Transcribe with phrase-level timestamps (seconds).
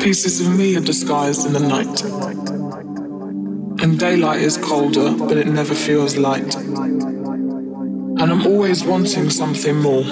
[0.00, 2.02] Pieces of me are disguised in the night.
[3.82, 6.54] And daylight is colder, but it never feels light.
[6.56, 10.04] And I'm always wanting something more.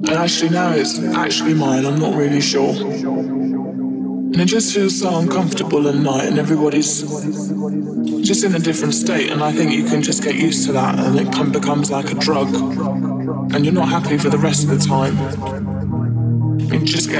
[0.00, 2.74] And actually, now it's actually mine, I'm not really sure.
[4.30, 7.00] And it just feels so uncomfortable at night, and everybody's
[8.20, 9.30] just in a different state.
[9.30, 12.16] And I think you can just get used to that, and it becomes like a
[12.16, 12.54] drug.
[13.54, 15.59] And you're not happy for the rest of the time.
[16.70, 17.10] You just.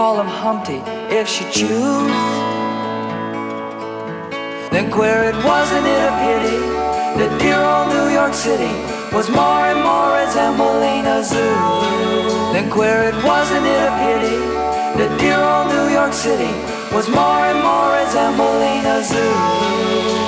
[0.00, 0.80] call him Humpty
[1.14, 2.16] if she choose.
[4.72, 6.60] Then queer it wasn't it a pity
[7.18, 8.72] that dear old New York City
[9.14, 11.56] was more and more resembling a zoo.
[12.54, 14.38] Then queer it wasn't it a pity
[14.98, 16.52] that dear old New York City
[16.96, 20.19] was more and more resembling a zoo.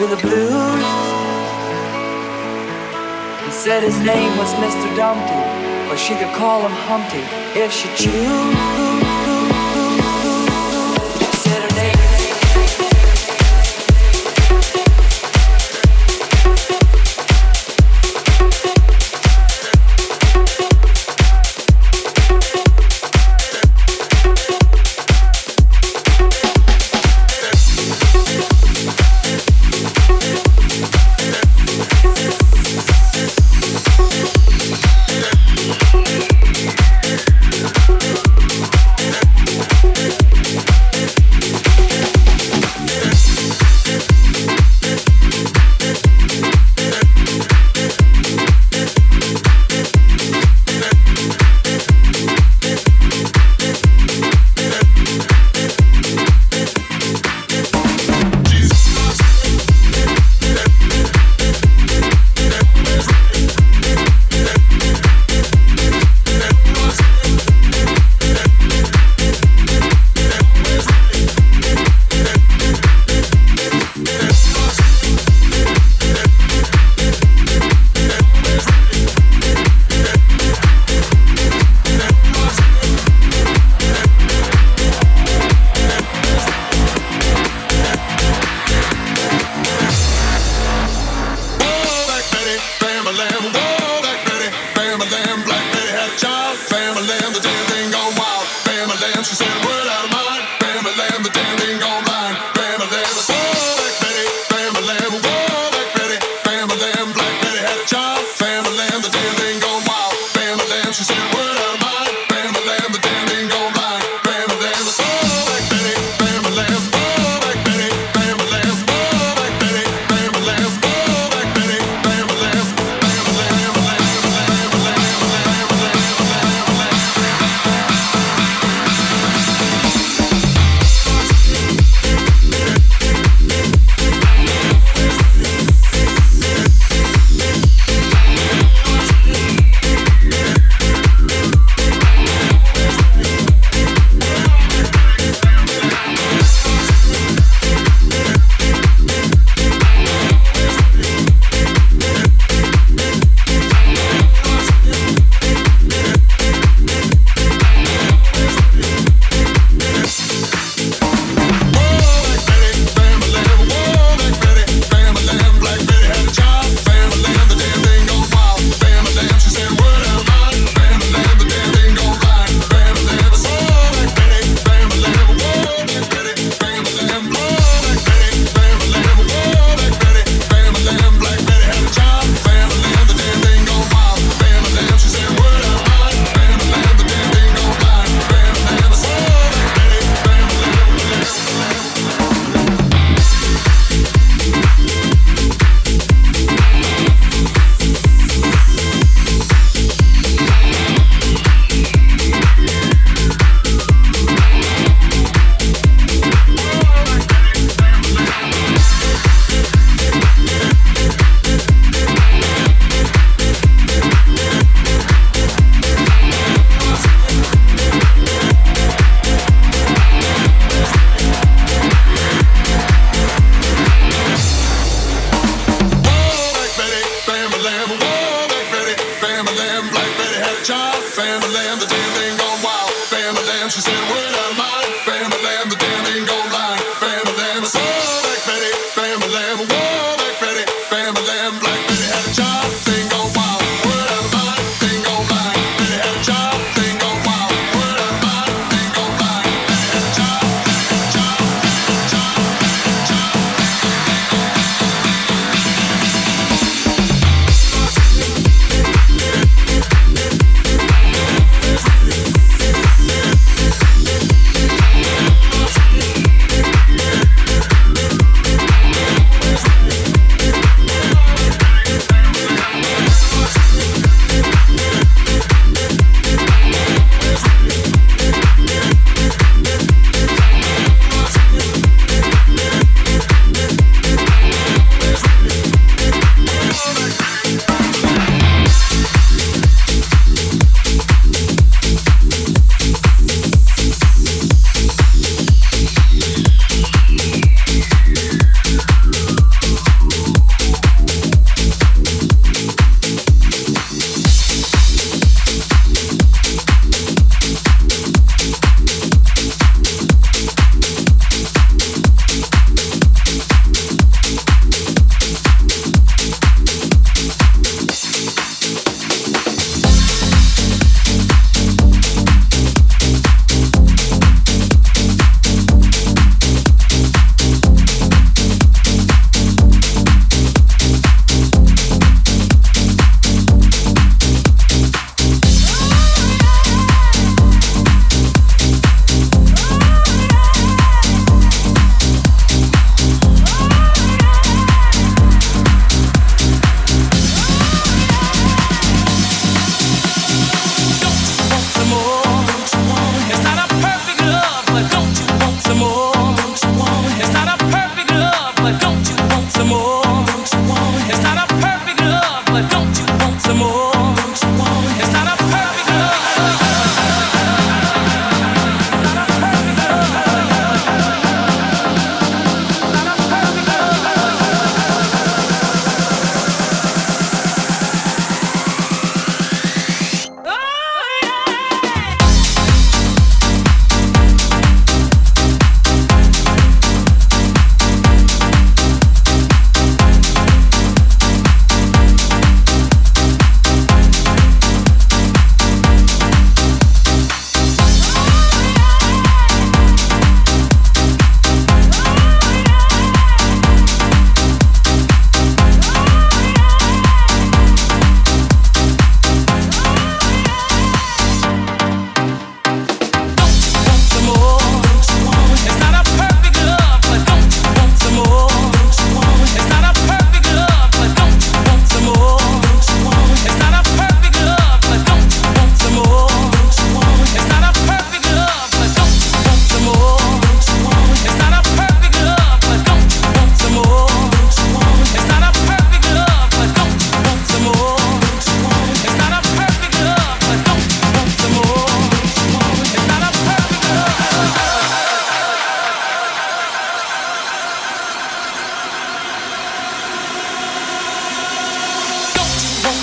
[0.00, 0.84] with the blues.
[3.44, 4.94] He said his name was Mr.
[4.96, 7.24] Dumpty, but she could call him Humpty
[7.58, 8.95] if she chose.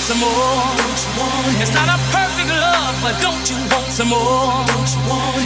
[0.04, 0.68] Some more?
[1.64, 4.68] It's not a perfect love, but don't you want some more?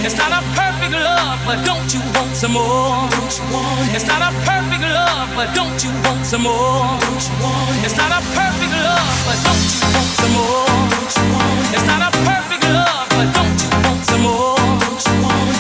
[0.02, 3.06] It's not a perfect love, but don't you want some more?
[3.94, 6.98] It's not a perfect love, but don't you want some more?
[7.86, 10.66] It's not a perfect love, but don't you want some more?
[11.76, 14.58] It's not a perfect love, but don't you want some more?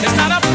[0.01, 0.46] It's not a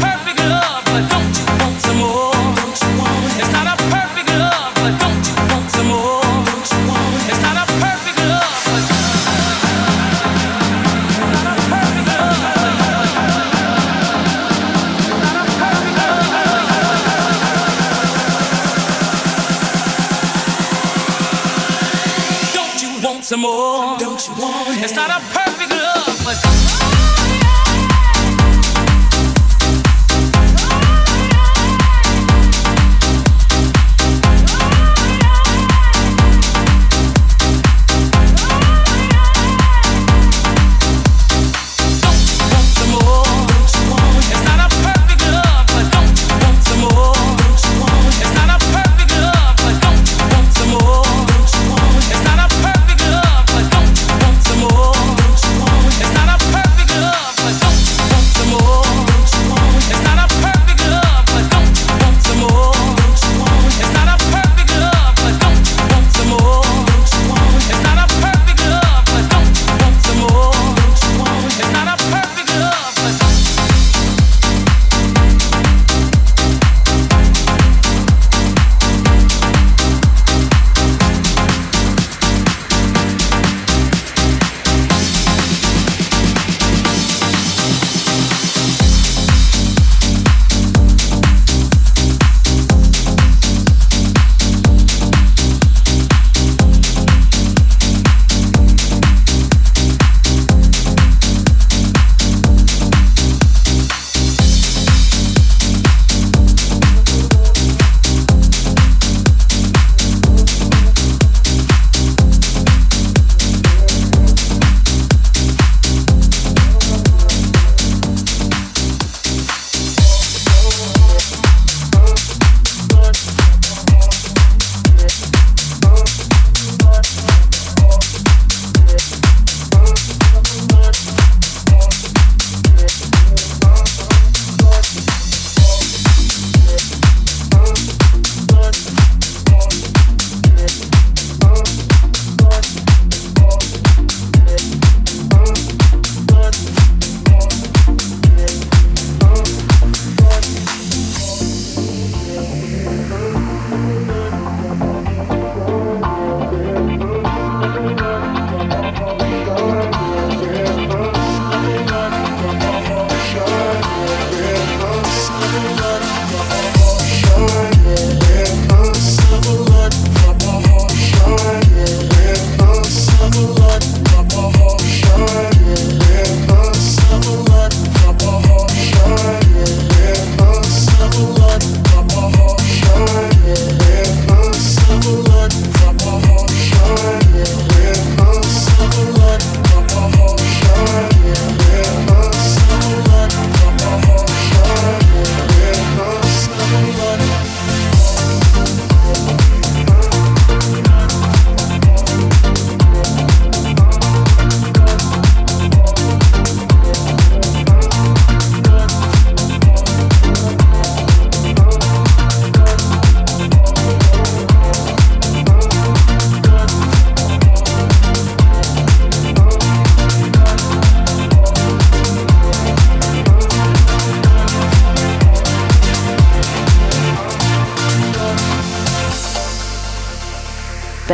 [23.43, 24.81] Don't you want?
[24.81, 25.22] It's not a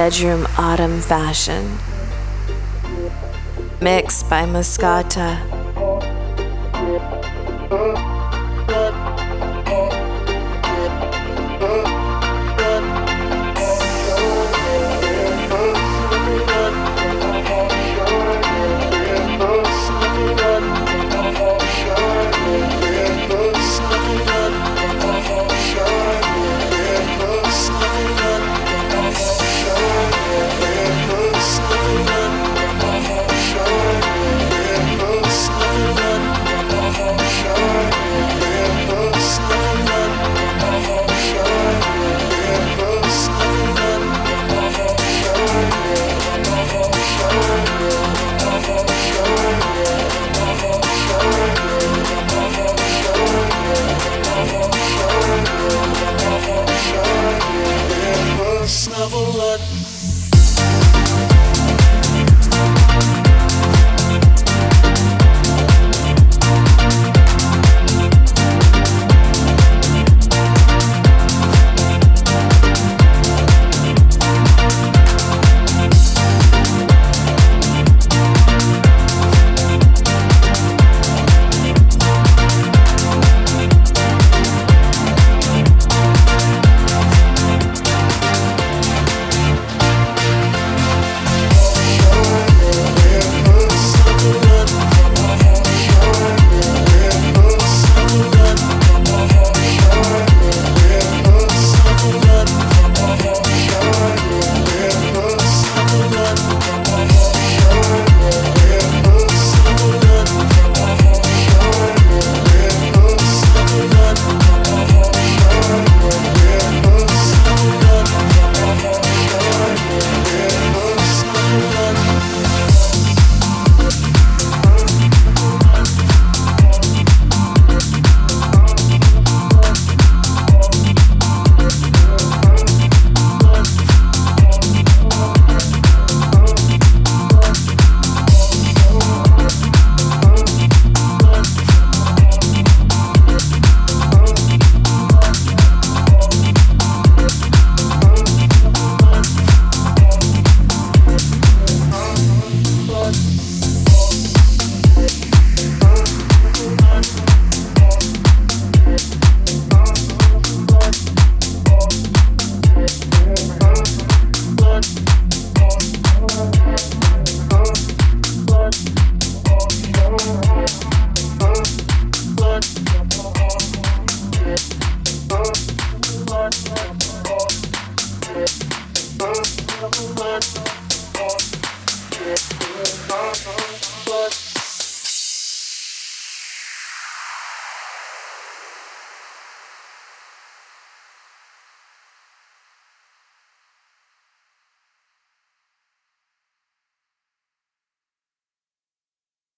[0.09, 1.77] Bedroom Autumn Fashion.
[3.79, 5.58] Mixed by Mascota.